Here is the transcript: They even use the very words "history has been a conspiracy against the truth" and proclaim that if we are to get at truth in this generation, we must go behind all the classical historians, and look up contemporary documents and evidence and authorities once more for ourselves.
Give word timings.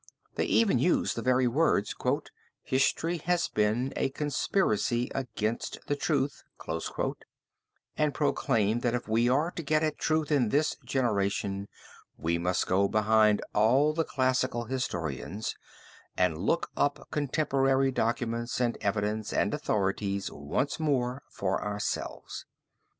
They 0.33 0.45
even 0.45 0.79
use 0.79 1.13
the 1.13 1.21
very 1.21 1.45
words 1.47 1.93
"history 2.63 3.19
has 3.19 3.47
been 3.47 3.93
a 3.95 4.09
conspiracy 4.09 5.11
against 5.13 5.77
the 5.85 5.95
truth" 5.95 6.43
and 7.95 8.11
proclaim 8.11 8.79
that 8.79 8.95
if 8.95 9.07
we 9.07 9.29
are 9.29 9.51
to 9.51 9.61
get 9.61 9.83
at 9.83 9.99
truth 9.99 10.31
in 10.31 10.49
this 10.49 10.75
generation, 10.83 11.67
we 12.17 12.39
must 12.39 12.65
go 12.65 12.87
behind 12.87 13.43
all 13.53 13.93
the 13.93 14.03
classical 14.03 14.63
historians, 14.65 15.55
and 16.17 16.35
look 16.35 16.71
up 16.75 17.07
contemporary 17.11 17.91
documents 17.91 18.59
and 18.59 18.79
evidence 18.81 19.31
and 19.31 19.53
authorities 19.53 20.31
once 20.31 20.79
more 20.79 21.21
for 21.29 21.63
ourselves. 21.63 22.47